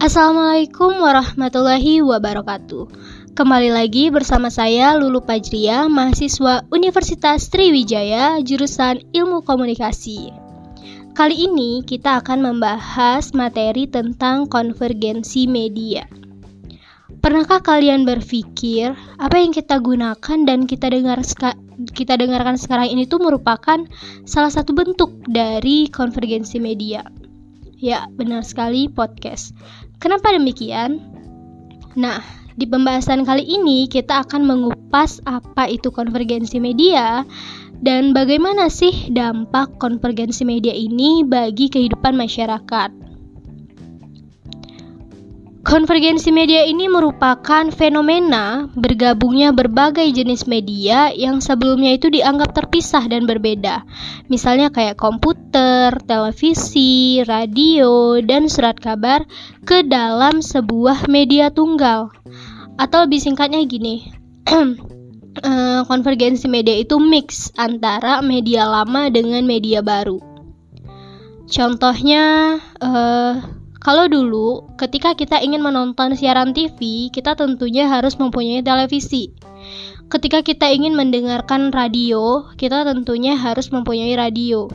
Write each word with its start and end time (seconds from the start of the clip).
Assalamualaikum 0.00 0.96
warahmatullahi 0.96 2.00
wabarakatuh. 2.00 2.88
Kembali 3.36 3.68
lagi 3.68 4.08
bersama 4.08 4.48
saya 4.48 4.96
Lulu 4.96 5.20
Pajria, 5.20 5.92
mahasiswa 5.92 6.64
Universitas 6.72 7.52
Sriwijaya, 7.52 8.40
jurusan 8.40 9.04
Ilmu 9.12 9.44
Komunikasi. 9.44 10.32
Kali 11.12 11.44
ini 11.44 11.84
kita 11.84 12.24
akan 12.24 12.48
membahas 12.48 13.36
materi 13.36 13.92
tentang 13.92 14.48
konvergensi 14.48 15.44
media. 15.44 16.08
Pernahkah 17.20 17.60
kalian 17.60 18.08
berpikir 18.08 18.96
apa 19.20 19.36
yang 19.36 19.52
kita 19.52 19.84
gunakan 19.84 20.38
dan 20.48 20.64
kita 20.64 20.88
dengar 20.88 21.20
kita 21.92 22.16
dengarkan 22.16 22.56
sekarang 22.56 22.88
ini 22.88 23.04
tuh 23.04 23.20
merupakan 23.20 23.84
salah 24.24 24.48
satu 24.48 24.72
bentuk 24.72 25.12
dari 25.28 25.92
konvergensi 25.92 26.56
media? 26.56 27.19
Ya, 27.80 28.04
benar 28.12 28.44
sekali 28.44 28.92
podcast. 28.92 29.56
Kenapa 30.04 30.36
demikian? 30.36 31.00
Nah, 31.96 32.20
di 32.52 32.68
pembahasan 32.68 33.24
kali 33.24 33.40
ini 33.40 33.88
kita 33.88 34.20
akan 34.28 34.44
mengupas 34.44 35.24
apa 35.24 35.64
itu 35.64 35.88
konvergensi 35.88 36.60
media 36.60 37.24
dan 37.80 38.12
bagaimana 38.12 38.68
sih 38.68 39.08
dampak 39.08 39.80
konvergensi 39.80 40.44
media 40.44 40.76
ini 40.76 41.24
bagi 41.24 41.72
kehidupan 41.72 42.20
masyarakat. 42.20 43.09
Konvergensi 45.70 46.34
media 46.34 46.66
ini 46.66 46.90
merupakan 46.90 47.62
fenomena 47.70 48.66
bergabungnya 48.74 49.54
berbagai 49.54 50.02
jenis 50.10 50.50
media 50.50 51.14
yang 51.14 51.38
sebelumnya 51.38 51.94
itu 51.94 52.10
dianggap 52.10 52.58
terpisah 52.58 53.06
dan 53.06 53.22
berbeda. 53.22 53.86
Misalnya 54.26 54.74
kayak 54.74 54.98
komputer, 54.98 55.94
televisi, 56.10 57.22
radio, 57.22 58.18
dan 58.18 58.50
surat 58.50 58.82
kabar 58.82 59.22
ke 59.62 59.86
dalam 59.86 60.42
sebuah 60.42 61.06
media 61.06 61.54
tunggal. 61.54 62.10
Atau 62.74 63.06
lebih 63.06 63.22
singkatnya 63.22 63.62
gini. 63.62 64.10
Eh, 65.30 65.86
konvergensi 65.86 66.50
media 66.50 66.74
itu 66.74 66.98
mix 66.98 67.54
antara 67.54 68.18
media 68.18 68.66
lama 68.66 69.06
dengan 69.14 69.46
media 69.46 69.78
baru. 69.78 70.18
Contohnya 71.46 72.58
uh, 72.82 73.59
kalau 73.80 74.12
dulu, 74.12 74.68
ketika 74.76 75.16
kita 75.16 75.40
ingin 75.40 75.64
menonton 75.64 76.12
siaran 76.12 76.52
TV, 76.52 77.08
kita 77.08 77.32
tentunya 77.32 77.88
harus 77.88 78.12
mempunyai 78.20 78.60
televisi. 78.60 79.32
Ketika 80.12 80.44
kita 80.44 80.68
ingin 80.68 80.92
mendengarkan 80.92 81.72
radio, 81.72 82.44
kita 82.60 82.84
tentunya 82.84 83.40
harus 83.40 83.72
mempunyai 83.72 84.12
radio. 84.20 84.68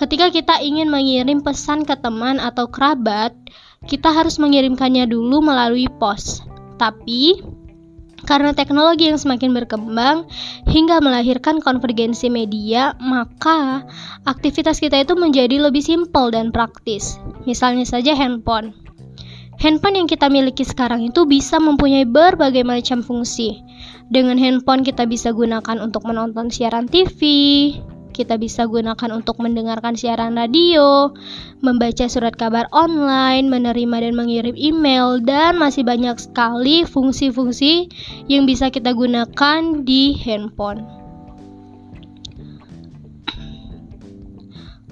Ketika 0.00 0.32
kita 0.32 0.64
ingin 0.64 0.88
mengirim 0.88 1.44
pesan 1.44 1.84
ke 1.84 1.92
teman 2.00 2.40
atau 2.40 2.72
kerabat, 2.72 3.36
kita 3.84 4.08
harus 4.08 4.40
mengirimkannya 4.40 5.04
dulu 5.12 5.44
melalui 5.44 5.92
pos. 6.00 6.40
Tapi, 6.80 7.36
karena 8.22 8.54
teknologi 8.54 9.10
yang 9.10 9.18
semakin 9.18 9.50
berkembang 9.52 10.30
hingga 10.70 11.02
melahirkan 11.02 11.58
konvergensi 11.58 12.30
media, 12.30 12.94
maka 13.02 13.82
aktivitas 14.24 14.78
kita 14.78 15.02
itu 15.02 15.18
menjadi 15.18 15.58
lebih 15.58 15.82
simpel 15.82 16.30
dan 16.30 16.54
praktis. 16.54 17.18
Misalnya 17.44 17.84
saja 17.84 18.14
handphone. 18.14 18.74
Handphone 19.62 19.94
yang 20.02 20.08
kita 20.10 20.26
miliki 20.26 20.66
sekarang 20.66 21.06
itu 21.06 21.22
bisa 21.28 21.62
mempunyai 21.62 22.02
berbagai 22.08 22.66
macam 22.66 23.04
fungsi. 23.04 23.62
Dengan 24.10 24.34
handphone 24.34 24.82
kita 24.82 25.06
bisa 25.06 25.30
gunakan 25.30 25.78
untuk 25.78 26.02
menonton 26.02 26.50
siaran 26.50 26.90
TV, 26.90 27.20
kita 28.12 28.36
bisa 28.36 28.68
gunakan 28.68 29.10
untuk 29.10 29.40
mendengarkan 29.40 29.96
siaran 29.96 30.36
radio, 30.36 31.10
membaca 31.64 32.06
surat 32.06 32.36
kabar 32.36 32.68
online, 32.70 33.48
menerima 33.48 34.04
dan 34.04 34.14
mengirim 34.14 34.54
email, 34.54 35.18
dan 35.24 35.56
masih 35.56 35.82
banyak 35.82 36.20
sekali 36.20 36.84
fungsi-fungsi 36.84 37.88
yang 38.28 38.44
bisa 38.44 38.68
kita 38.68 38.92
gunakan 38.92 39.82
di 39.82 40.12
handphone. 40.20 40.84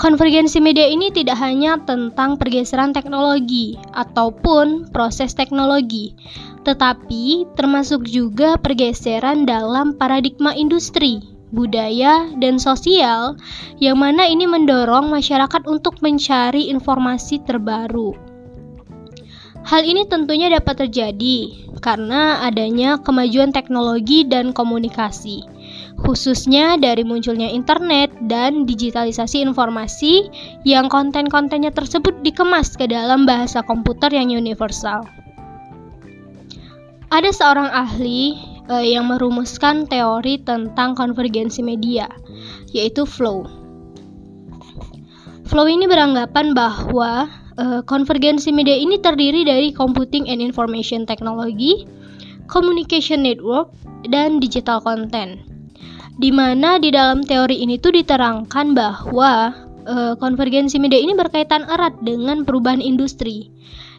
Konvergensi 0.00 0.64
media 0.64 0.88
ini 0.88 1.12
tidak 1.12 1.36
hanya 1.44 1.76
tentang 1.84 2.40
pergeseran 2.40 2.96
teknologi 2.96 3.76
ataupun 3.92 4.88
proses 4.96 5.36
teknologi, 5.36 6.16
tetapi 6.64 7.44
termasuk 7.52 8.08
juga 8.08 8.56
pergeseran 8.56 9.44
dalam 9.44 9.92
paradigma 10.00 10.56
industri 10.56 11.39
budaya, 11.50 12.30
dan 12.38 12.58
sosial, 12.58 13.38
yang 13.82 13.98
mana 13.98 14.26
ini 14.26 14.46
mendorong 14.46 15.10
masyarakat 15.10 15.62
untuk 15.66 15.98
mencari 16.02 16.70
informasi 16.70 17.42
terbaru. 17.42 18.30
Hal 19.60 19.84
ini 19.84 20.08
tentunya 20.08 20.48
dapat 20.48 20.88
terjadi 20.88 21.68
karena 21.84 22.40
adanya 22.48 22.96
kemajuan 22.96 23.52
teknologi 23.52 24.24
dan 24.24 24.56
komunikasi, 24.56 25.44
khususnya 26.00 26.80
dari 26.80 27.04
munculnya 27.04 27.52
internet 27.52 28.08
dan 28.24 28.64
digitalisasi 28.64 29.44
informasi 29.44 30.32
yang 30.64 30.88
konten-kontennya 30.88 31.76
tersebut 31.76 32.24
dikemas 32.24 32.72
ke 32.72 32.88
dalam 32.88 33.28
bahasa 33.28 33.60
komputer 33.60 34.08
yang 34.16 34.32
universal. 34.32 35.04
Ada 37.12 37.28
seorang 37.34 37.68
ahli 37.68 38.38
uh, 38.70 38.84
yang 38.84 39.10
merumuskan 39.10 39.90
teori 39.90 40.38
tentang 40.46 40.94
konvergensi 40.94 41.60
media, 41.60 42.06
yaitu 42.70 43.02
flow. 43.02 43.44
Flow 45.50 45.66
ini 45.66 45.90
beranggapan 45.90 46.54
bahwa 46.54 47.26
uh, 47.58 47.82
konvergensi 47.82 48.54
media 48.54 48.78
ini 48.78 49.02
terdiri 49.02 49.42
dari 49.42 49.74
computing 49.74 50.30
and 50.30 50.38
information 50.38 51.02
technology, 51.02 51.90
communication 52.46 53.26
network, 53.26 53.74
dan 54.06 54.38
digital 54.38 54.78
content. 54.78 55.42
Di 56.22 56.30
mana 56.30 56.78
di 56.78 56.94
dalam 56.94 57.26
teori 57.26 57.66
ini 57.66 57.82
tuh 57.82 57.96
diterangkan 57.96 58.76
bahwa 58.76 59.50
uh, 59.90 60.14
konvergensi 60.20 60.78
media 60.78 61.00
ini 61.02 61.16
berkaitan 61.18 61.66
erat 61.66 61.98
dengan 62.04 62.46
perubahan 62.46 62.78
industri 62.78 63.50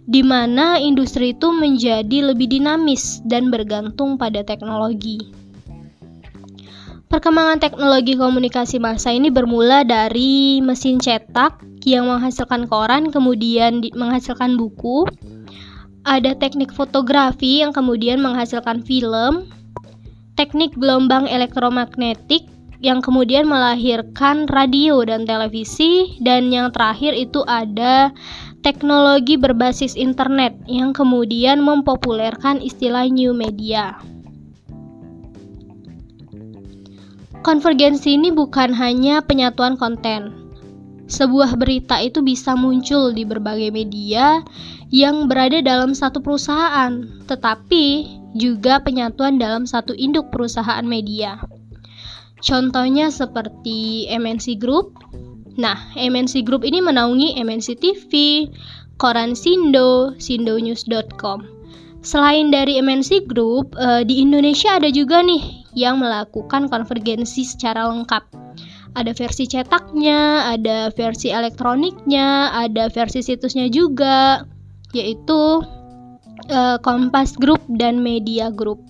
di 0.09 0.21
mana 0.25 0.81
industri 0.81 1.33
itu 1.37 1.53
menjadi 1.53 2.33
lebih 2.33 2.49
dinamis 2.49 3.21
dan 3.25 3.53
bergantung 3.53 4.17
pada 4.17 4.41
teknologi. 4.41 5.41
Perkembangan 7.11 7.59
teknologi 7.59 8.15
komunikasi 8.15 8.79
massa 8.79 9.11
ini 9.11 9.27
bermula 9.27 9.83
dari 9.83 10.63
mesin 10.63 10.95
cetak 10.95 11.59
yang 11.83 12.07
menghasilkan 12.07 12.71
koran, 12.71 13.11
kemudian 13.11 13.83
menghasilkan 13.91 14.55
buku. 14.55 15.03
Ada 16.07 16.39
teknik 16.39 16.71
fotografi 16.71 17.59
yang 17.59 17.75
kemudian 17.75 18.23
menghasilkan 18.23 18.87
film, 18.87 19.51
teknik 20.39 20.71
gelombang 20.79 21.27
elektromagnetik 21.27 22.47
yang 22.81 23.03
kemudian 23.03 23.45
melahirkan 23.45 24.49
radio 24.49 25.03
dan 25.05 25.27
televisi, 25.27 26.17
dan 26.23 26.49
yang 26.49 26.73
terakhir 26.73 27.13
itu 27.13 27.45
ada 27.45 28.09
teknologi 28.61 29.41
berbasis 29.41 29.97
internet 29.97 30.53
yang 30.69 30.93
kemudian 30.93 31.65
mempopulerkan 31.65 32.61
istilah 32.61 33.09
new 33.09 33.33
media. 33.33 33.97
Konvergensi 37.41 38.21
ini 38.21 38.29
bukan 38.29 38.69
hanya 38.77 39.25
penyatuan 39.25 39.73
konten. 39.73 40.37
Sebuah 41.09 41.57
berita 41.57 41.97
itu 41.99 42.21
bisa 42.21 42.53
muncul 42.53 43.11
di 43.11 43.25
berbagai 43.25 43.73
media 43.73 44.45
yang 44.93 45.25
berada 45.25 45.59
dalam 45.59 45.97
satu 45.97 46.21
perusahaan, 46.21 47.01
tetapi 47.25 48.07
juga 48.37 48.79
penyatuan 48.79 49.41
dalam 49.41 49.65
satu 49.65 49.91
induk 49.97 50.29
perusahaan 50.29 50.85
media. 50.85 51.41
Contohnya 52.45 53.09
seperti 53.09 54.05
MNC 54.07 54.61
Group, 54.61 54.95
Nah, 55.61 55.77
MNC 55.93 56.41
Group 56.41 56.65
ini 56.65 56.81
menaungi 56.81 57.37
MNC 57.37 57.77
TV, 57.77 58.11
koran 58.97 59.37
Sindo, 59.37 60.17
sindonews.com. 60.17 61.45
Selain 62.01 62.49
dari 62.49 62.81
MNC 62.81 63.29
Group, 63.29 63.77
eh, 63.77 64.01
di 64.01 64.25
Indonesia 64.25 64.81
ada 64.81 64.89
juga 64.89 65.21
nih 65.21 65.69
yang 65.77 66.01
melakukan 66.01 66.65
konvergensi 66.65 67.45
secara 67.45 67.85
lengkap. 67.93 68.25
Ada 68.97 69.13
versi 69.13 69.45
cetaknya, 69.45 70.49
ada 70.49 70.89
versi 70.97 71.29
elektroniknya, 71.29 72.57
ada 72.57 72.89
versi 72.89 73.21
situsnya 73.21 73.69
juga, 73.69 74.41
yaitu 74.97 75.61
eh, 76.49 76.81
Kompas 76.81 77.37
Group 77.37 77.61
dan 77.77 78.01
Media 78.01 78.49
Group. 78.49 78.81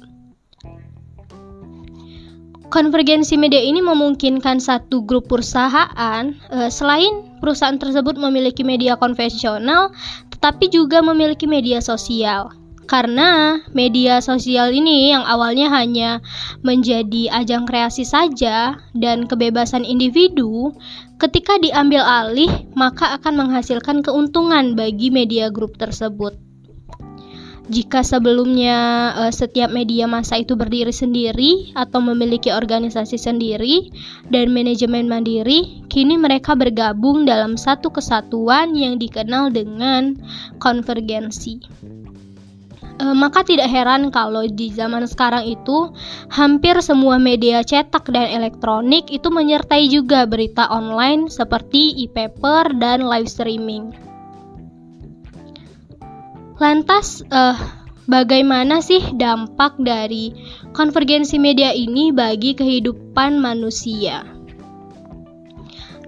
Konvergensi 2.72 3.36
media 3.36 3.60
ini 3.60 3.84
memungkinkan 3.84 4.64
satu 4.64 5.04
grup 5.04 5.28
perusahaan, 5.28 6.32
e, 6.32 6.72
selain 6.72 7.36
perusahaan 7.44 7.76
tersebut 7.76 8.16
memiliki 8.16 8.64
media 8.64 8.96
konvensional, 8.96 9.92
tetapi 10.32 10.72
juga 10.72 11.04
memiliki 11.04 11.52
media 11.52 11.84
sosial. 11.84 12.56
Karena 12.88 13.60
media 13.76 14.24
sosial 14.24 14.72
ini 14.72 15.12
yang 15.12 15.28
awalnya 15.28 15.68
hanya 15.68 16.24
menjadi 16.64 17.44
ajang 17.44 17.68
kreasi 17.68 18.08
saja 18.08 18.80
dan 18.96 19.28
kebebasan 19.28 19.84
individu, 19.84 20.72
ketika 21.20 21.60
diambil 21.60 22.00
alih 22.08 22.72
maka 22.72 23.20
akan 23.20 23.36
menghasilkan 23.36 24.00
keuntungan 24.00 24.80
bagi 24.80 25.12
media 25.12 25.52
grup 25.52 25.76
tersebut. 25.76 26.51
Jika 27.72 28.04
sebelumnya 28.04 29.12
uh, 29.16 29.32
setiap 29.32 29.72
media 29.72 30.04
massa 30.04 30.36
itu 30.36 30.60
berdiri 30.60 30.92
sendiri 30.92 31.72
atau 31.72 32.04
memiliki 32.04 32.52
organisasi 32.52 33.16
sendiri 33.16 33.88
dan 34.28 34.52
manajemen 34.52 35.08
mandiri, 35.08 35.80
kini 35.88 36.20
mereka 36.20 36.52
bergabung 36.52 37.24
dalam 37.24 37.56
satu 37.56 37.88
kesatuan 37.88 38.76
yang 38.76 39.00
dikenal 39.00 39.56
dengan 39.56 40.20
konvergensi. 40.60 41.64
E, 43.00 43.06
maka 43.16 43.48
tidak 43.48 43.72
heran 43.72 44.12
kalau 44.12 44.44
di 44.52 44.68
zaman 44.76 45.08
sekarang 45.08 45.48
itu 45.48 45.96
hampir 46.28 46.76
semua 46.84 47.18
media 47.24 47.64
cetak 47.64 48.12
dan 48.12 48.30
elektronik 48.36 49.08
itu 49.08 49.32
menyertai 49.32 49.88
juga 49.88 50.28
berita 50.28 50.68
online 50.68 51.32
seperti 51.32 52.04
e-paper 52.04 52.76
dan 52.76 53.08
live 53.08 53.32
streaming. 53.32 54.11
Lantas, 56.62 57.26
uh, 57.34 57.58
bagaimana 58.06 58.86
sih 58.86 59.02
dampak 59.18 59.82
dari 59.82 60.30
konvergensi 60.78 61.42
media 61.42 61.74
ini 61.74 62.14
bagi 62.14 62.54
kehidupan 62.54 63.42
manusia? 63.42 64.22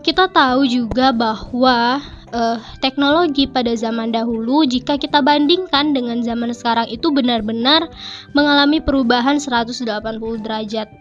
Kita 0.06 0.30
tahu 0.30 0.70
juga 0.70 1.10
bahwa 1.10 1.98
uh, 2.30 2.62
teknologi 2.86 3.50
pada 3.50 3.74
zaman 3.74 4.14
dahulu, 4.14 4.62
jika 4.70 5.02
kita 5.02 5.26
bandingkan 5.26 5.98
dengan 5.98 6.22
zaman 6.22 6.54
sekarang, 6.54 6.86
itu 6.86 7.10
benar-benar 7.10 7.90
mengalami 8.38 8.78
perubahan 8.78 9.42
180 9.42 9.90
derajat 10.46 10.94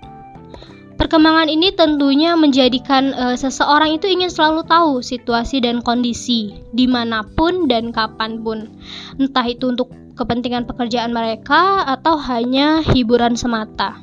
Perkembangan 1.02 1.50
ini 1.50 1.74
tentunya 1.74 2.38
menjadikan 2.38 3.10
uh, 3.10 3.34
seseorang 3.34 3.98
itu 3.98 4.06
ingin 4.06 4.30
selalu 4.30 4.62
tahu 4.62 5.02
situasi 5.02 5.58
dan 5.58 5.82
kondisi 5.82 6.54
di 6.70 6.86
mana 6.86 7.26
pun 7.26 7.66
dan 7.66 7.90
kapan 7.90 8.38
pun, 8.38 8.70
entah 9.18 9.42
itu 9.42 9.66
untuk 9.74 9.90
kepentingan 10.14 10.62
pekerjaan 10.62 11.10
mereka 11.10 11.82
atau 11.90 12.14
hanya 12.22 12.86
hiburan 12.86 13.34
semata. 13.34 13.98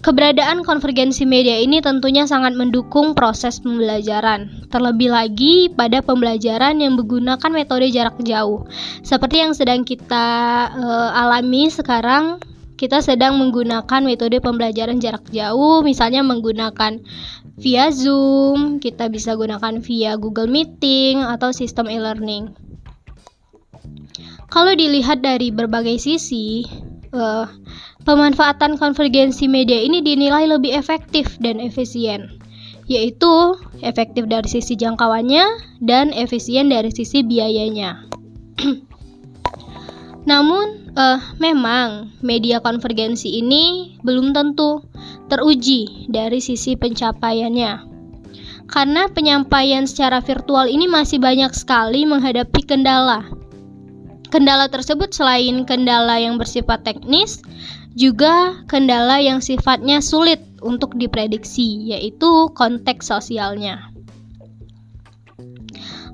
Keberadaan 0.00 0.64
konvergensi 0.64 1.28
media 1.28 1.60
ini 1.60 1.84
tentunya 1.84 2.24
sangat 2.24 2.56
mendukung 2.56 3.12
proses 3.12 3.60
pembelajaran, 3.60 4.64
terlebih 4.72 5.12
lagi 5.12 5.68
pada 5.68 6.00
pembelajaran 6.00 6.80
yang 6.80 6.96
menggunakan 6.96 7.52
metode 7.52 7.92
jarak 7.92 8.16
jauh, 8.24 8.64
seperti 9.04 9.44
yang 9.44 9.52
sedang 9.52 9.84
kita 9.84 10.24
uh, 10.72 11.12
alami 11.12 11.68
sekarang 11.68 12.40
kita 12.78 13.02
sedang 13.02 13.42
menggunakan 13.42 14.06
metode 14.06 14.38
pembelajaran 14.38 15.02
jarak 15.02 15.26
jauh, 15.34 15.82
misalnya 15.82 16.22
menggunakan 16.22 17.02
via 17.58 17.90
Zoom, 17.90 18.78
kita 18.78 19.10
bisa 19.10 19.34
gunakan 19.34 19.82
via 19.82 20.14
Google 20.14 20.46
Meeting 20.46 21.18
atau 21.26 21.50
sistem 21.50 21.90
e-learning. 21.90 22.54
Kalau 24.48 24.72
dilihat 24.78 25.26
dari 25.26 25.50
berbagai 25.50 25.98
sisi, 25.98 26.64
uh, 27.10 27.50
pemanfaatan 28.06 28.78
konvergensi 28.78 29.50
media 29.50 29.76
ini 29.82 29.98
dinilai 29.98 30.46
lebih 30.46 30.72
efektif 30.72 31.34
dan 31.42 31.58
efisien, 31.58 32.38
yaitu 32.86 33.58
efektif 33.82 34.30
dari 34.30 34.46
sisi 34.46 34.78
jangkauannya 34.78 35.44
dan 35.82 36.14
efisien 36.14 36.70
dari 36.70 36.94
sisi 36.94 37.26
biayanya. 37.26 38.06
Namun, 40.28 40.92
uh, 40.92 41.16
memang 41.40 42.12
media 42.20 42.60
konvergensi 42.60 43.40
ini 43.40 43.96
belum 44.04 44.36
tentu 44.36 44.84
teruji 45.32 46.04
dari 46.12 46.44
sisi 46.44 46.76
pencapaiannya. 46.76 47.88
Karena 48.68 49.08
penyampaian 49.08 49.88
secara 49.88 50.20
virtual 50.20 50.68
ini 50.68 50.84
masih 50.84 51.16
banyak 51.16 51.56
sekali 51.56 52.04
menghadapi 52.04 52.60
kendala. 52.68 53.24
Kendala 54.28 54.68
tersebut 54.68 55.16
selain 55.16 55.64
kendala 55.64 56.20
yang 56.20 56.36
bersifat 56.36 56.84
teknis, 56.84 57.40
juga 57.96 58.60
kendala 58.68 59.24
yang 59.24 59.40
sifatnya 59.40 60.04
sulit 60.04 60.44
untuk 60.60 60.92
diprediksi, 61.00 61.88
yaitu 61.96 62.52
konteks 62.52 63.08
sosialnya. 63.08 63.88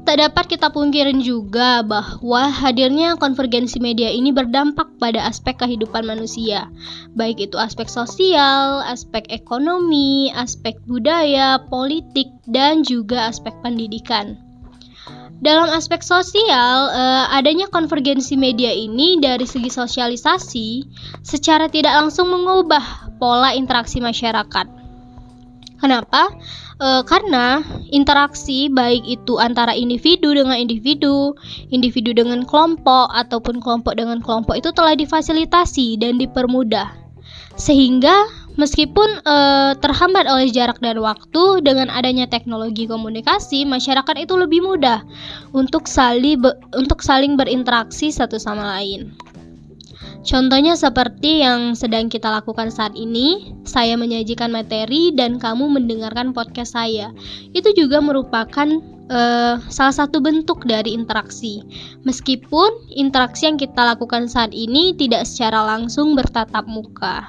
Tak 0.05 0.21
dapat 0.21 0.45
kita 0.53 0.69
pungkirin 0.69 1.25
juga 1.25 1.81
bahwa 1.81 2.53
hadirnya 2.53 3.17
konvergensi 3.17 3.81
media 3.81 4.13
ini 4.13 4.37
berdampak 4.37 5.01
pada 5.01 5.25
aspek 5.25 5.57
kehidupan 5.57 6.05
manusia, 6.05 6.69
baik 7.17 7.41
itu 7.41 7.57
aspek 7.57 7.89
sosial, 7.89 8.85
aspek 8.85 9.25
ekonomi, 9.33 10.29
aspek 10.37 10.77
budaya, 10.85 11.57
politik, 11.73 12.29
dan 12.45 12.85
juga 12.85 13.33
aspek 13.33 13.57
pendidikan. 13.65 14.37
Dalam 15.41 15.73
aspek 15.73 16.05
sosial, 16.05 16.93
eh, 16.93 17.25
adanya 17.33 17.65
konvergensi 17.73 18.37
media 18.37 18.77
ini 18.77 19.17
dari 19.17 19.49
segi 19.49 19.73
sosialisasi 19.73 20.69
secara 21.25 21.65
tidak 21.73 21.97
langsung 21.97 22.29
mengubah 22.29 23.09
pola 23.17 23.57
interaksi 23.57 24.05
masyarakat. 24.05 24.84
Kenapa? 25.85 26.33
e, 26.81 26.89
karena 27.07 27.63
interaksi 27.91 28.71
baik 28.71 29.05
itu 29.07 29.39
antara 29.39 29.75
individu 29.75 30.35
dengan 30.35 30.57
individu, 30.59 31.35
individu 31.71 32.15
dengan 32.15 32.43
kelompok 32.47 33.11
ataupun 33.13 33.63
kelompok 33.63 33.95
dengan 33.99 34.19
kelompok 34.23 34.59
itu 34.59 34.71
telah 34.75 34.97
difasilitasi 34.99 36.01
dan 36.01 36.19
dipermudah. 36.19 37.05
Sehingga 37.55 38.27
meskipun 38.59 39.23
e, 39.23 39.37
terhambat 39.79 40.27
oleh 40.27 40.51
jarak 40.51 40.83
dan 40.83 40.99
waktu 40.99 41.63
dengan 41.63 41.87
adanya 41.91 42.27
teknologi 42.27 42.91
komunikasi, 42.91 43.63
masyarakat 43.63 44.27
itu 44.27 44.35
lebih 44.35 44.67
mudah 44.67 45.07
untuk 45.55 45.87
saling 45.87 46.43
untuk 46.75 46.99
saling 47.05 47.39
berinteraksi 47.39 48.11
satu 48.11 48.43
sama 48.43 48.79
lain. 48.79 49.15
Contohnya 50.25 50.73
seperti 50.73 51.45
yang 51.45 51.77
sedang 51.77 52.09
kita 52.09 52.33
lakukan 52.33 52.73
saat 52.73 52.97
ini, 52.97 53.53
saya 53.69 53.93
menyajikan 54.01 54.49
materi 54.49 55.13
dan 55.13 55.37
kamu 55.37 55.69
mendengarkan 55.69 56.33
podcast 56.33 56.73
saya. 56.73 57.13
Itu 57.53 57.77
juga 57.77 58.01
merupakan 58.01 58.65
uh, 59.13 59.61
salah 59.69 59.93
satu 59.93 60.25
bentuk 60.25 60.65
dari 60.65 60.97
interaksi. 60.97 61.61
Meskipun 62.09 62.89
interaksi 62.97 63.53
yang 63.53 63.61
kita 63.61 63.85
lakukan 63.85 64.25
saat 64.25 64.57
ini 64.57 64.97
tidak 64.97 65.29
secara 65.29 65.61
langsung 65.61 66.17
bertatap 66.17 66.65
muka. 66.65 67.29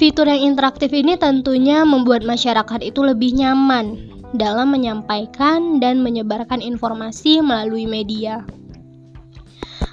Fitur 0.00 0.24
yang 0.24 0.56
interaktif 0.56 0.88
ini 0.94 1.20
tentunya 1.20 1.84
membuat 1.84 2.24
masyarakat 2.24 2.80
itu 2.80 3.02
lebih 3.04 3.34
nyaman 3.34 4.17
dalam 4.36 4.74
menyampaikan 4.74 5.80
dan 5.80 6.04
menyebarkan 6.04 6.60
informasi 6.60 7.40
melalui 7.40 7.88
media. 7.88 8.44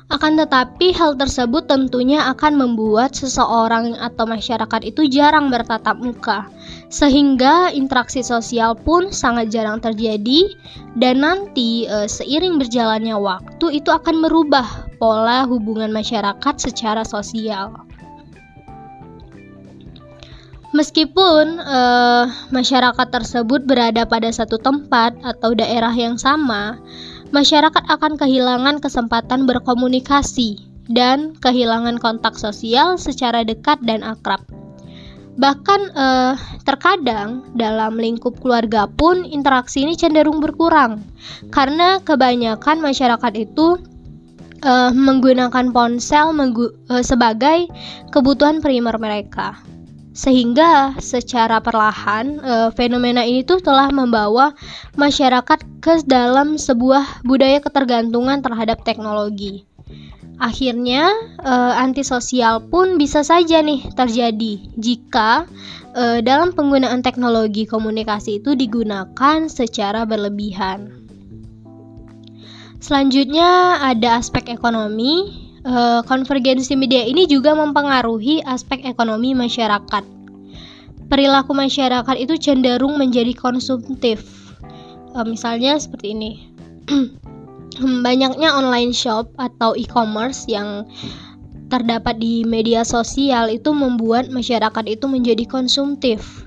Akan 0.06 0.38
tetapi, 0.38 0.94
hal 0.94 1.18
tersebut 1.18 1.66
tentunya 1.66 2.30
akan 2.30 2.62
membuat 2.62 3.18
seseorang 3.18 3.98
atau 3.98 4.30
masyarakat 4.30 4.86
itu 4.86 5.10
jarang 5.10 5.50
bertatap 5.50 5.98
muka, 5.98 6.46
sehingga 6.94 7.74
interaksi 7.74 8.22
sosial 8.22 8.78
pun 8.78 9.10
sangat 9.10 9.50
jarang 9.50 9.82
terjadi, 9.82 10.46
dan 10.94 11.26
nanti 11.26 11.90
e, 11.90 12.06
seiring 12.06 12.62
berjalannya 12.62 13.18
waktu 13.18 13.82
itu 13.82 13.90
akan 13.90 14.22
merubah 14.22 14.86
pola 15.02 15.42
hubungan 15.50 15.90
masyarakat 15.90 16.54
secara 16.62 17.02
sosial. 17.02 17.85
Meskipun 20.76 21.64
uh, 21.64 22.28
masyarakat 22.52 23.08
tersebut 23.08 23.64
berada 23.64 24.04
pada 24.04 24.28
satu 24.28 24.60
tempat 24.60 25.16
atau 25.24 25.56
daerah 25.56 25.96
yang 25.96 26.20
sama, 26.20 26.76
masyarakat 27.32 27.80
akan 27.88 28.20
kehilangan 28.20 28.84
kesempatan 28.84 29.48
berkomunikasi 29.48 30.60
dan 30.92 31.32
kehilangan 31.40 31.96
kontak 32.04 32.36
sosial 32.36 33.00
secara 33.00 33.48
dekat 33.48 33.80
dan 33.88 34.04
akrab. 34.04 34.44
Bahkan 35.40 35.96
uh, 35.96 36.36
terkadang 36.68 37.56
dalam 37.56 37.96
lingkup 37.96 38.36
keluarga 38.44 38.84
pun 38.92 39.24
interaksi 39.24 39.88
ini 39.88 39.96
cenderung 39.96 40.44
berkurang 40.44 41.00
karena 41.56 42.04
kebanyakan 42.04 42.84
masyarakat 42.84 43.32
itu 43.40 43.80
uh, 44.60 44.92
menggunakan 44.92 45.72
ponsel 45.72 46.36
menggu 46.36 46.68
sebagai 47.00 47.72
kebutuhan 48.12 48.60
primer 48.60 49.00
mereka. 49.00 49.75
Sehingga 50.16 50.96
secara 51.04 51.60
perlahan 51.60 52.40
e, 52.40 52.54
fenomena 52.72 53.28
ini 53.28 53.44
tuh 53.44 53.60
telah 53.60 53.92
membawa 53.92 54.56
masyarakat 54.96 55.84
ke 55.84 56.08
dalam 56.08 56.56
sebuah 56.56 57.28
budaya 57.28 57.60
ketergantungan 57.60 58.40
terhadap 58.40 58.80
teknologi. 58.88 59.68
Akhirnya 60.40 61.12
e, 61.36 61.54
antisosial 61.76 62.64
pun 62.72 62.96
bisa 62.96 63.28
saja 63.28 63.60
nih 63.60 63.92
terjadi 63.92 64.72
jika 64.80 65.52
e, 65.92 66.24
dalam 66.24 66.56
penggunaan 66.56 67.04
teknologi 67.04 67.68
komunikasi 67.68 68.40
itu 68.40 68.56
digunakan 68.56 69.52
secara 69.52 70.08
berlebihan. 70.08 70.96
Selanjutnya 72.80 73.84
ada 73.84 74.24
aspek 74.24 74.48
ekonomi 74.48 75.45
uh, 75.66 76.02
konvergensi 76.06 76.78
media 76.78 77.04
ini 77.04 77.26
juga 77.26 77.58
mempengaruhi 77.58 78.46
aspek 78.46 78.86
ekonomi 78.86 79.34
masyarakat. 79.34 80.04
Perilaku 81.06 81.54
masyarakat 81.54 82.16
itu 82.18 82.34
cenderung 82.38 82.98
menjadi 82.98 83.34
konsumtif 83.34 84.26
uh, 85.16 85.26
misalnya 85.26 85.80
seperti 85.80 86.14
ini. 86.14 86.32
Banyaknya 88.06 88.56
online 88.56 88.96
shop 88.96 89.32
atau 89.36 89.76
e-commerce 89.76 90.48
yang 90.48 90.88
terdapat 91.68 92.22
di 92.22 92.46
media 92.46 92.86
sosial 92.86 93.50
itu 93.50 93.74
membuat 93.74 94.30
masyarakat 94.30 94.86
itu 94.86 95.10
menjadi 95.10 95.44
konsumtif. 95.50 96.46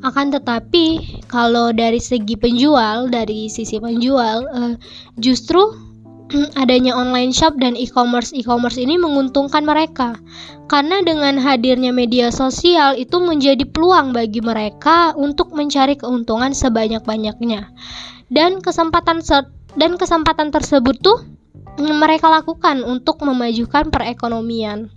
Akan 0.00 0.32
tetapi, 0.32 1.20
kalau 1.28 1.76
dari 1.76 2.00
segi 2.00 2.32
penjual, 2.32 3.12
dari 3.12 3.52
sisi 3.52 3.76
penjual, 3.76 4.48
uh, 4.48 4.74
justru 5.20 5.60
adanya 6.54 6.94
online 6.94 7.34
shop 7.34 7.58
dan 7.58 7.74
e-commerce. 7.74 8.30
E-commerce 8.34 8.78
ini 8.78 8.96
menguntungkan 8.96 9.66
mereka 9.66 10.18
karena 10.70 11.02
dengan 11.02 11.38
hadirnya 11.38 11.90
media 11.90 12.30
sosial 12.30 12.94
itu 12.94 13.18
menjadi 13.18 13.66
peluang 13.66 14.14
bagi 14.14 14.38
mereka 14.38 15.12
untuk 15.18 15.50
mencari 15.50 15.98
keuntungan 15.98 16.54
sebanyak-banyaknya. 16.54 17.70
Dan 18.30 18.62
kesempatan 18.62 19.22
dan 19.74 19.98
kesempatan 19.98 20.54
tersebut 20.54 21.02
tuh 21.02 21.18
mereka 21.78 22.30
lakukan 22.30 22.86
untuk 22.86 23.18
memajukan 23.26 23.90
perekonomian. 23.90 24.90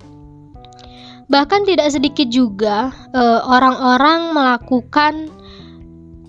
Bahkan 1.32 1.66
tidak 1.66 1.90
sedikit 1.90 2.30
juga 2.30 2.94
eh, 3.16 3.42
orang-orang 3.42 4.36
melakukan 4.36 5.14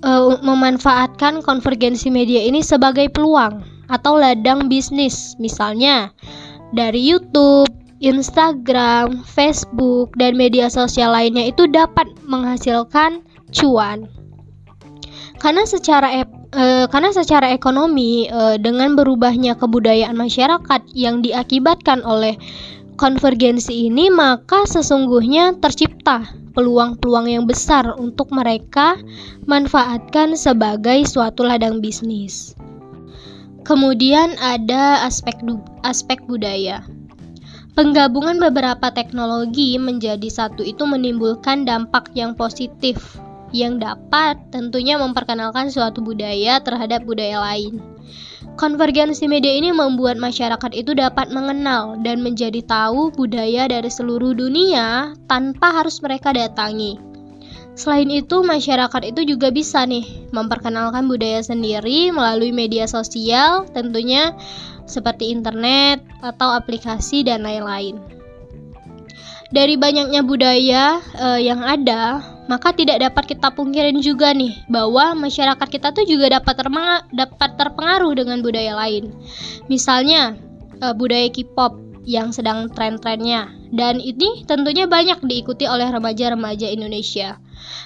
uh, 0.04 0.38
memanfaatkan 0.44 1.40
konvergensi 1.42 2.12
media 2.12 2.44
ini 2.44 2.61
sebagai 2.61 3.11
peluang 3.11 3.73
atau 3.88 4.16
ladang 4.16 4.66
bisnis, 4.70 5.34
misalnya 5.38 6.10
dari 6.74 7.00
YouTube, 7.00 7.70
Instagram, 8.02 9.22
Facebook, 9.24 10.12
dan 10.18 10.36
media 10.36 10.68
sosial 10.68 11.14
lainnya 11.14 11.48
itu 11.48 11.64
dapat 11.70 12.10
menghasilkan 12.26 13.24
cuan. 13.54 14.10
Karena 15.38 15.64
secara 15.68 16.08
e 16.14 16.22
karena 16.88 17.10
secara 17.10 17.50
ekonomi 17.52 18.30
e 18.30 18.56
dengan 18.62 18.96
berubahnya 18.96 19.58
kebudayaan 19.58 20.16
masyarakat 20.16 20.80
yang 20.94 21.20
diakibatkan 21.20 22.00
oleh 22.04 22.38
konvergensi 22.94 23.90
ini 23.90 24.06
maka 24.08 24.62
sesungguhnya 24.70 25.58
tercipta 25.58 26.30
peluang-peluang 26.54 27.26
yang 27.26 27.44
besar 27.44 27.98
untuk 27.98 28.30
mereka 28.30 28.94
manfaatkan 29.50 30.38
sebagai 30.38 31.02
suatu 31.04 31.42
ladang 31.42 31.82
bisnis. 31.82 32.54
Kemudian 33.64 34.37
ada 34.38 35.09
aspek 35.09 35.40
aspek 35.80 36.21
budaya. 36.28 36.85
Penggabungan 37.75 38.38
beberapa 38.38 38.92
teknologi 38.94 39.80
menjadi 39.80 40.30
satu 40.30 40.62
itu 40.62 40.87
menimbulkan 40.87 41.66
dampak 41.66 42.12
yang 42.14 42.38
positif 42.38 43.18
yang 43.54 43.78
dapat 43.78 44.37
tentunya 44.50 45.00
memperkenalkan 45.00 45.71
suatu 45.71 46.02
budaya 46.02 46.61
terhadap 46.61 47.06
budaya 47.09 47.40
lain. 47.40 47.78
Konvergensi 48.54 49.26
media 49.26 49.56
ini 49.56 49.73
membuat 49.75 50.21
masyarakat 50.21 50.71
itu 50.76 50.94
dapat 50.94 51.33
mengenal 51.33 51.99
dan 52.04 52.23
menjadi 52.23 52.62
tahu 52.62 53.11
budaya 53.16 53.66
dari 53.66 53.90
seluruh 53.90 54.37
dunia 54.37 55.16
tanpa 55.26 55.83
harus 55.83 55.99
mereka 56.04 56.30
datangi. 56.30 57.13
Selain 57.74 58.06
itu, 58.06 58.46
masyarakat 58.46 59.02
itu 59.02 59.34
juga 59.34 59.50
bisa 59.50 59.82
nih 59.82 60.30
memperkenalkan 60.30 61.10
budaya 61.10 61.42
sendiri 61.42 62.14
melalui 62.14 62.54
media 62.54 62.86
sosial, 62.86 63.66
tentunya 63.74 64.30
seperti 64.86 65.34
internet 65.34 65.98
atau 66.22 66.54
aplikasi 66.54 67.26
dan 67.26 67.42
lain-lain. 67.42 67.98
Dari 69.50 69.74
banyaknya 69.78 70.22
budaya 70.22 70.98
uh, 71.18 71.38
yang 71.38 71.62
ada, 71.62 72.22
maka 72.46 72.74
tidak 72.74 73.02
dapat 73.10 73.34
kita 73.34 73.54
pungkirin 73.54 73.98
juga 74.02 74.30
nih 74.34 74.54
bahwa 74.70 75.14
masyarakat 75.14 75.68
kita 75.70 75.94
tuh 75.94 76.06
juga 76.06 76.38
dapat 76.38 76.58
dapat 77.14 77.50
terpengaruh 77.58 78.18
dengan 78.18 78.42
budaya 78.42 78.74
lain. 78.74 79.14
Misalnya 79.70 80.34
uh, 80.82 80.94
budaya 80.94 81.30
K-pop 81.30 81.78
yang 82.04 82.34
sedang 82.34 82.68
tren-trennya 82.68 83.48
dan 83.72 83.96
ini 83.98 84.44
tentunya 84.44 84.84
banyak 84.84 85.24
diikuti 85.24 85.64
oleh 85.64 85.88
remaja-remaja 85.88 86.68
Indonesia 86.68 87.40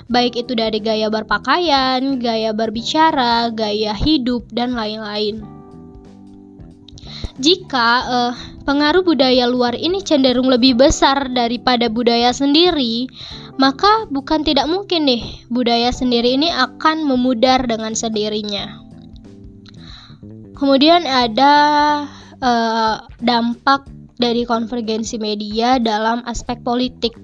baik 0.09 0.39
itu 0.41 0.53
dari 0.57 0.81
gaya 0.81 1.13
berpakaian, 1.13 2.21
gaya 2.23 2.51
berbicara, 2.57 3.51
gaya 3.53 3.93
hidup, 3.93 4.49
dan 4.53 4.75
lain-lain. 4.75 5.45
Jika 7.39 7.89
uh, 8.03 8.35
pengaruh 8.67 9.07
budaya 9.07 9.47
luar 9.47 9.79
ini 9.79 10.03
cenderung 10.03 10.51
lebih 10.51 10.75
besar 10.75 11.31
daripada 11.31 11.87
budaya 11.87 12.35
sendiri, 12.35 13.07
maka 13.63 14.11
bukan 14.11 14.43
tidak 14.43 14.67
mungkin 14.67 15.07
nih 15.07 15.47
budaya 15.47 15.95
sendiri 15.95 16.35
ini 16.35 16.51
akan 16.51 17.07
memudar 17.07 17.63
dengan 17.67 17.95
sendirinya. 17.95 18.83
Kemudian 20.59 21.07
ada 21.07 21.55
uh, 22.43 23.07
dampak 23.23 23.87
dari 24.19 24.43
konvergensi 24.43 25.23
media 25.23 25.79
dalam 25.79 26.27
aspek 26.27 26.59
politik. 26.67 27.15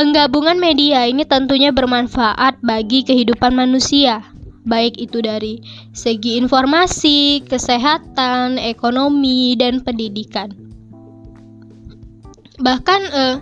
Penggabungan 0.00 0.56
media 0.56 1.04
ini 1.04 1.28
tentunya 1.28 1.76
bermanfaat 1.76 2.64
bagi 2.64 3.04
kehidupan 3.04 3.52
manusia, 3.52 4.24
baik 4.64 4.96
itu 4.96 5.20
dari 5.20 5.60
segi 5.92 6.40
informasi, 6.40 7.44
kesehatan, 7.44 8.56
ekonomi, 8.56 9.60
dan 9.60 9.84
pendidikan. 9.84 10.56
Bahkan 12.64 13.00
eh, 13.12 13.36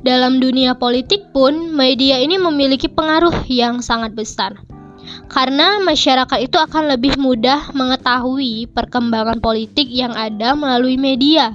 dalam 0.00 0.40
dunia 0.40 0.72
politik 0.80 1.28
pun 1.36 1.76
media 1.76 2.16
ini 2.24 2.40
memiliki 2.40 2.88
pengaruh 2.88 3.44
yang 3.44 3.84
sangat 3.84 4.16
besar. 4.16 4.56
Karena 5.28 5.76
masyarakat 5.84 6.40
itu 6.40 6.56
akan 6.56 6.88
lebih 6.88 7.20
mudah 7.20 7.68
mengetahui 7.76 8.64
perkembangan 8.72 9.44
politik 9.44 9.92
yang 9.92 10.16
ada 10.16 10.56
melalui 10.56 10.96
media. 10.96 11.52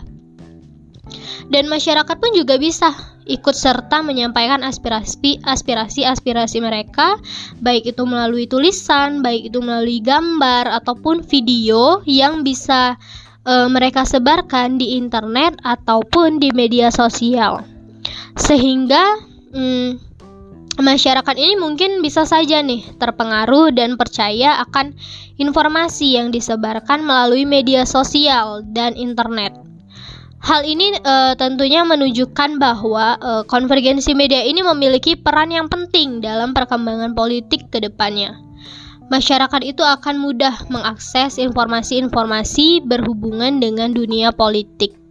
Dan 1.50 1.66
masyarakat 1.74 2.22
pun 2.22 2.38
juga 2.38 2.62
bisa 2.62 3.13
ikut 3.24 3.56
serta 3.56 4.04
menyampaikan 4.04 4.64
aspirasi 4.64 5.40
aspirasi 5.44 6.04
aspirasi 6.04 6.60
mereka 6.60 7.16
baik 7.64 7.96
itu 7.96 8.04
melalui 8.04 8.46
tulisan, 8.48 9.24
baik 9.24 9.52
itu 9.52 9.60
melalui 9.64 10.04
gambar 10.04 10.68
ataupun 10.84 11.24
video 11.24 12.04
yang 12.04 12.44
bisa 12.44 13.00
e, 13.48 13.54
mereka 13.72 14.04
sebarkan 14.04 14.76
di 14.76 15.00
internet 15.00 15.56
ataupun 15.64 16.40
di 16.40 16.52
media 16.52 16.92
sosial. 16.92 17.64
Sehingga 18.36 19.04
mm, 19.54 20.14
masyarakat 20.82 21.36
ini 21.38 21.56
mungkin 21.60 22.02
bisa 22.02 22.26
saja 22.26 22.60
nih 22.60 22.98
terpengaruh 22.98 23.72
dan 23.76 23.96
percaya 23.96 24.58
akan 24.66 24.98
informasi 25.38 26.18
yang 26.18 26.34
disebarkan 26.34 27.06
melalui 27.06 27.46
media 27.46 27.86
sosial 27.86 28.66
dan 28.74 28.98
internet. 28.98 29.73
Hal 30.44 30.68
ini 30.68 30.92
uh, 31.08 31.40
tentunya 31.40 31.88
menunjukkan 31.88 32.60
bahwa 32.60 33.16
uh, 33.24 33.44
konvergensi 33.48 34.12
media 34.12 34.44
ini 34.44 34.60
memiliki 34.60 35.16
peran 35.16 35.56
yang 35.56 35.72
penting 35.72 36.20
dalam 36.20 36.52
perkembangan 36.52 37.16
politik 37.16 37.72
ke 37.72 37.80
depannya. 37.80 38.36
Masyarakat 39.08 39.62
itu 39.64 39.80
akan 39.88 40.20
mudah 40.20 40.68
mengakses 40.68 41.40
informasi-informasi 41.40 42.84
berhubungan 42.84 43.64
dengan 43.64 43.96
dunia 43.96 44.36
politik. 44.36 45.03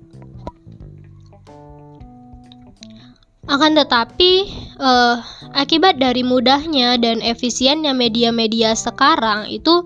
Akan 3.52 3.76
tetapi, 3.76 4.49
uh, 4.80 5.21
akibat 5.52 6.00
dari 6.00 6.25
mudahnya 6.25 6.97
dan 6.97 7.21
efisiennya 7.21 7.92
media-media 7.92 8.73
sekarang 8.73 9.44
itu 9.52 9.85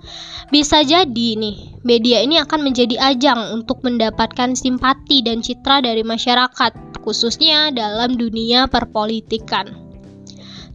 bisa 0.55 0.87
jadi 0.87 1.29
nih 1.35 1.75
media 1.83 2.23
ini 2.23 2.39
akan 2.39 2.63
menjadi 2.63 2.95
ajang 3.03 3.59
untuk 3.59 3.83
mendapatkan 3.83 4.55
simpati 4.55 5.27
dan 5.27 5.43
citra 5.43 5.83
dari 5.83 6.07
masyarakat, 6.07 7.03
khususnya 7.03 7.75
dalam 7.75 8.15
dunia 8.15 8.71
perpolitikan. 8.71 9.67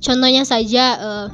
Contohnya 0.04 0.44
saja, 0.44 0.86
eh, 1.00 1.28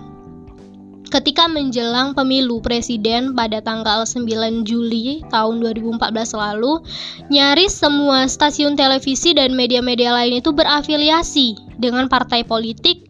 ketika 1.08 1.48
menjelang 1.48 2.14
pemilu 2.14 2.60
presiden 2.60 3.34
pada 3.34 3.64
tanggal 3.64 4.04
9 4.06 4.28
Juli 4.68 5.24
tahun 5.32 5.64
2014 5.64 6.04
lalu, 6.36 6.84
nyaris 7.32 7.74
semua 7.74 8.28
stasiun 8.30 8.76
televisi 8.76 9.36
dan 9.36 9.56
media-media 9.56 10.14
lain 10.14 10.40
itu 10.40 10.54
berafiliasi 10.54 11.80
dengan 11.80 12.06
partai 12.08 12.44
politik 12.44 13.08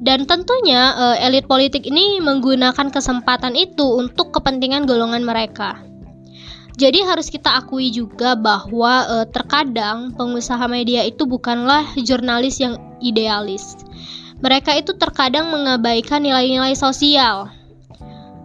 dan 0.00 0.24
tentunya 0.24 0.96
uh, 0.96 1.16
elit 1.20 1.44
politik 1.44 1.84
ini 1.84 2.24
menggunakan 2.24 2.88
kesempatan 2.88 3.52
itu 3.52 3.84
untuk 4.00 4.32
kepentingan 4.32 4.88
golongan 4.88 5.22
mereka. 5.22 5.76
Jadi 6.80 7.04
harus 7.04 7.28
kita 7.28 7.60
akui 7.60 7.92
juga 7.92 8.32
bahwa 8.32 9.04
uh, 9.04 9.26
terkadang 9.28 10.16
pengusaha 10.16 10.64
media 10.64 11.04
itu 11.04 11.28
bukanlah 11.28 11.84
jurnalis 12.00 12.56
yang 12.56 12.80
idealis. 13.04 13.76
Mereka 14.40 14.80
itu 14.80 14.96
terkadang 14.96 15.52
mengabaikan 15.52 16.24
nilai-nilai 16.24 16.72
sosial. 16.72 17.52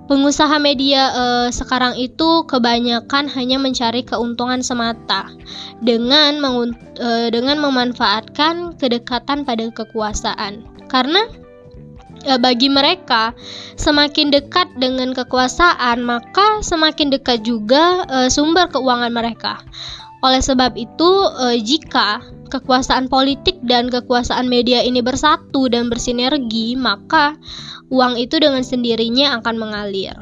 Pengusaha 0.06 0.62
media 0.62 1.10
uh, 1.18 1.48
sekarang 1.50 1.98
itu 1.98 2.46
kebanyakan 2.46 3.26
hanya 3.26 3.58
mencari 3.58 4.06
keuntungan 4.06 4.62
semata 4.62 5.34
dengan 5.82 6.46
uh, 6.46 7.28
dengan 7.34 7.58
memanfaatkan 7.58 8.78
kedekatan 8.78 9.42
pada 9.48 9.66
kekuasaan. 9.74 10.62
Karena 10.86 11.26
e, 12.26 12.34
bagi 12.42 12.68
mereka 12.68 13.32
semakin 13.78 14.34
dekat 14.34 14.68
dengan 14.82 15.14
kekuasaan 15.14 16.02
maka 16.02 16.62
semakin 16.66 17.14
dekat 17.14 17.46
juga 17.46 18.04
e, 18.10 18.18
sumber 18.34 18.68
keuangan 18.70 19.14
mereka. 19.14 19.62
Oleh 20.26 20.42
sebab 20.42 20.74
itu, 20.74 21.12
e, 21.38 21.62
jika 21.62 22.26
kekuasaan 22.50 23.06
politik 23.14 23.62
dan 23.62 23.94
kekuasaan 23.94 24.50
media 24.50 24.82
ini 24.82 25.06
bersatu 25.06 25.70
dan 25.70 25.86
bersinergi, 25.86 26.74
maka 26.74 27.38
uang 27.94 28.18
itu 28.18 28.42
dengan 28.42 28.66
sendirinya 28.66 29.38
akan 29.38 29.56
mengalir. 29.62 30.18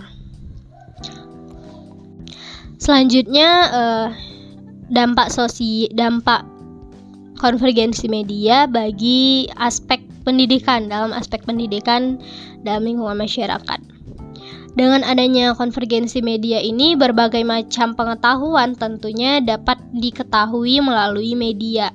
Selanjutnya, 2.84 3.50
e, 3.72 3.84
dampak 4.92 5.32
sosial, 5.32 5.88
dampak 5.96 6.44
konvergensi 7.40 8.12
media 8.12 8.68
bagi 8.68 9.48
aspek 9.56 10.04
pendidikan 10.28 10.92
dalam 10.92 11.16
aspek 11.16 11.48
pendidikan 11.48 12.20
dalam 12.68 12.84
lingkungan 12.84 13.24
masyarakat. 13.24 13.93
Dengan 14.74 15.06
adanya 15.06 15.54
konvergensi 15.54 16.26
media 16.26 16.58
ini, 16.58 16.98
berbagai 16.98 17.46
macam 17.46 17.94
pengetahuan 17.94 18.74
tentunya 18.74 19.38
dapat 19.38 19.78
diketahui 19.94 20.82
melalui 20.82 21.38
media. 21.38 21.94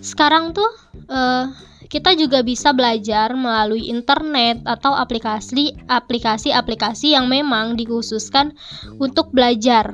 Sekarang 0.00 0.56
tuh 0.56 0.72
uh, 1.12 1.52
kita 1.92 2.16
juga 2.16 2.40
bisa 2.40 2.72
belajar 2.72 3.36
melalui 3.36 3.92
internet 3.92 4.64
atau 4.64 4.96
aplikasi 4.96 5.76
aplikasi-aplikasi 5.84 7.12
yang 7.12 7.28
memang 7.28 7.76
dikhususkan 7.76 8.56
untuk 8.96 9.28
belajar. 9.36 9.92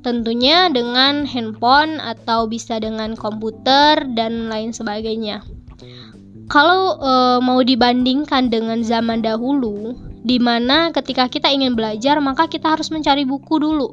Tentunya 0.00 0.72
dengan 0.72 1.28
handphone 1.28 2.00
atau 2.00 2.48
bisa 2.48 2.80
dengan 2.80 3.12
komputer 3.16 4.04
dan 4.16 4.48
lain 4.48 4.72
sebagainya 4.72 5.44
kalau 6.44 7.00
uh, 7.00 7.40
mau 7.40 7.64
dibandingkan 7.64 8.52
dengan 8.52 8.84
zaman 8.84 9.24
dahulu, 9.24 9.96
di 10.24 10.40
mana 10.40 10.88
ketika 10.90 11.28
kita 11.28 11.52
ingin 11.52 11.76
belajar 11.76 12.16
maka 12.18 12.48
kita 12.48 12.72
harus 12.72 12.88
mencari 12.88 13.28
buku 13.28 13.60
dulu. 13.60 13.92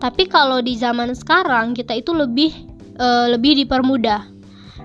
Tapi 0.00 0.28
kalau 0.28 0.64
di 0.64 0.76
zaman 0.76 1.12
sekarang 1.12 1.76
kita 1.76 1.92
itu 1.96 2.16
lebih 2.16 2.52
uh, 2.96 3.28
lebih 3.30 3.60
dipermudah. 3.64 4.32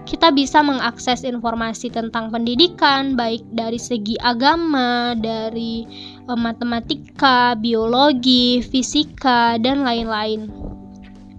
Kita 0.01 0.34
bisa 0.34 0.65
mengakses 0.65 1.22
informasi 1.24 1.93
tentang 1.93 2.34
pendidikan 2.34 3.13
baik 3.15 3.46
dari 3.53 3.77
segi 3.77 4.17
agama, 4.20 5.13
dari 5.15 5.88
uh, 6.27 6.36
matematika, 6.36 7.55
biologi, 7.55 8.60
fisika 8.65 9.55
dan 9.62 9.88
lain-lain. 9.88 10.51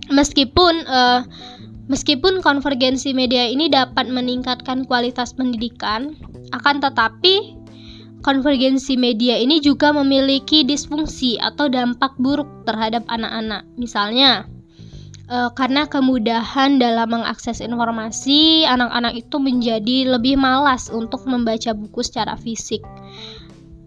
Meskipun 0.09 0.89
uh, 0.89 1.27
Meskipun 1.91 2.41
konvergensi 2.41 3.13
media 3.13 3.45
ini 3.45 3.67
dapat 3.67 4.09
meningkatkan 4.09 4.89
kualitas 4.89 5.35
pendidikan, 5.35 6.15
akan 6.55 6.79
tetapi 6.79 7.59
konvergensi 8.23 8.95
media 8.95 9.37
ini 9.37 9.59
juga 9.59 9.91
memiliki 9.91 10.63
disfungsi 10.63 11.37
atau 11.43 11.67
dampak 11.67 12.15
buruk 12.23 12.49
terhadap 12.65 13.03
anak-anak. 13.11 13.67
Misalnya, 13.77 14.47
e, 15.27 15.51
karena 15.59 15.91
kemudahan 15.91 16.79
dalam 16.79 17.11
mengakses 17.11 17.59
informasi, 17.59 18.65
anak-anak 18.65 19.19
itu 19.27 19.37
menjadi 19.43 20.17
lebih 20.17 20.39
malas 20.39 20.89
untuk 20.89 21.27
membaca 21.27 21.75
buku 21.75 22.01
secara 22.07 22.39
fisik. 22.39 22.81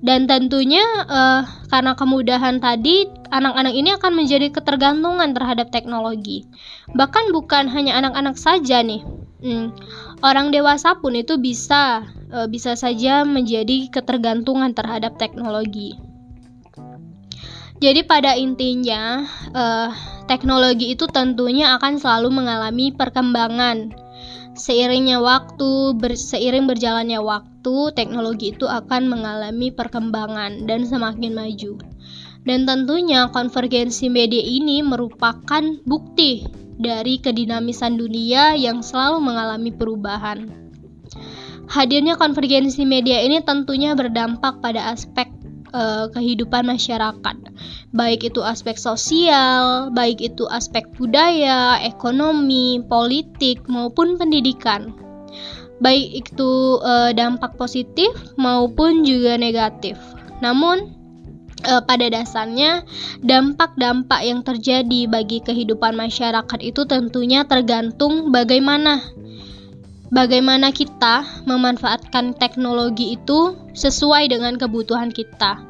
Dan 0.05 0.29
tentunya 0.29 0.85
uh, 1.09 1.41
karena 1.73 1.97
kemudahan 1.97 2.61
tadi, 2.61 3.09
anak-anak 3.33 3.73
ini 3.73 3.89
akan 3.97 4.13
menjadi 4.13 4.53
ketergantungan 4.53 5.33
terhadap 5.33 5.73
teknologi. 5.73 6.45
Bahkan 6.93 7.33
bukan 7.33 7.65
hanya 7.73 7.97
anak-anak 7.97 8.37
saja 8.37 8.85
nih, 8.85 9.01
hmm, 9.41 9.73
orang 10.21 10.53
dewasa 10.53 10.93
pun 11.01 11.17
itu 11.17 11.41
bisa 11.41 12.05
uh, 12.35 12.47
bisa 12.51 12.75
saja 12.75 13.23
menjadi 13.23 13.87
ketergantungan 13.87 14.75
terhadap 14.75 15.15
teknologi. 15.15 15.95
Jadi 17.79 18.03
pada 18.03 18.35
intinya, 18.35 19.23
uh, 19.55 19.89
teknologi 20.27 20.91
itu 20.91 21.07
tentunya 21.07 21.75
akan 21.79 21.99
selalu 21.99 22.31
mengalami 22.43 22.91
perkembangan 22.91 24.05
Seiringnya 24.55 25.19
waktu, 25.19 25.99
ber, 25.99 26.15
seiring 26.15 26.63
berjalannya 26.63 27.19
waktu, 27.19 27.91
teknologi 27.91 28.55
itu 28.55 28.63
akan 28.63 29.11
mengalami 29.11 29.67
perkembangan 29.67 30.63
dan 30.63 30.87
semakin 30.87 31.35
maju. 31.35 31.75
Dan 32.47 32.63
tentunya 32.63 33.27
konvergensi 33.35 34.07
media 34.07 34.39
ini 34.39 34.79
merupakan 34.79 35.59
bukti 35.83 36.47
dari 36.79 37.19
kedinamisan 37.19 37.99
dunia 37.99 38.55
yang 38.55 38.79
selalu 38.79 39.27
mengalami 39.27 39.75
perubahan. 39.75 40.64
Hadirnya 41.65 42.15
konvergensi 42.15 42.85
media 42.85 43.19
ini 43.25 43.41
tentunya 43.41 43.97
berdampak 43.97 44.61
pada 44.61 44.93
aspek 44.93 45.27
uh, 45.75 46.07
kehidupan 46.13 46.63
masyarakat, 46.63 47.37
baik 47.91 48.21
itu 48.23 48.39
aspek 48.45 48.79
sosial, 48.79 49.91
baik 49.91 50.23
itu 50.23 50.47
aspek 50.47 50.87
budaya, 50.95 51.81
ekonomi, 51.83 52.79
politik, 52.87 53.65
maupun 53.67 54.15
pendidikan. 54.15 54.95
Baik 55.83 56.23
itu 56.23 56.79
uh, 56.79 57.11
dampak 57.11 57.59
positif 57.59 58.09
maupun 58.39 59.03
juga 59.03 59.35
negatif. 59.35 59.99
Namun, 60.39 60.95
uh, 61.67 61.83
pada 61.83 62.07
dasarnya 62.07 62.87
dampak-dampak 63.19 64.21
yang 64.23 64.39
terjadi 64.45 65.11
bagi 65.11 65.43
kehidupan 65.43 65.97
masyarakat 65.99 66.59
itu 66.63 66.87
tentunya 66.87 67.43
tergantung 67.43 68.31
bagaimana 68.31 69.03
bagaimana 70.13 70.69
kita 70.69 71.45
memanfaatkan 71.45 72.37
teknologi 72.37 73.17
itu 73.17 73.57
sesuai 73.73 74.29
dengan 74.29 74.57
kebutuhan 74.57 75.09
kita 75.09 75.61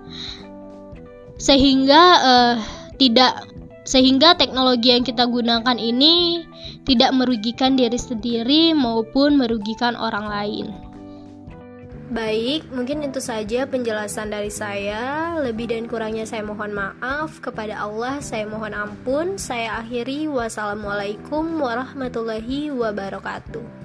sehingga 1.35 2.03
uh, 2.23 2.55
tidak 2.95 3.43
sehingga 3.85 4.33
teknologi 4.33 4.89
yang 4.89 5.05
kita 5.05 5.29
gunakan 5.29 5.77
ini 5.77 6.41
tidak 6.89 7.13
merugikan 7.13 7.77
diri 7.77 7.99
sendiri 8.01 8.73
maupun 8.73 9.37
merugikan 9.37 9.93
orang 9.93 10.25
lain. 10.25 10.67
Baik, 12.05 12.69
mungkin 12.69 13.01
itu 13.01 13.17
saja 13.17 13.65
penjelasan 13.65 14.29
dari 14.29 14.53
saya. 14.53 15.33
Lebih 15.41 15.73
dan 15.73 15.89
kurangnya 15.89 16.25
saya 16.25 16.45
mohon 16.45 16.69
maaf. 16.69 17.41
Kepada 17.41 17.81
Allah 17.81 18.21
saya 18.21 18.45
mohon 18.45 18.77
ampun. 18.77 19.41
Saya 19.41 19.81
akhiri. 19.81 20.29
Wassalamualaikum 20.29 21.57
warahmatullahi 21.57 22.69
wabarakatuh. 22.69 23.84